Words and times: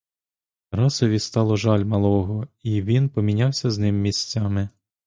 Тарасові 0.69 1.19
стало 1.19 1.55
жаль 1.55 1.83
малого 1.85 2.47
й 2.63 2.81
він 2.81 3.09
помінявся 3.09 3.71
з 3.71 3.77
ним 3.77 4.01
місцями. 4.01 4.69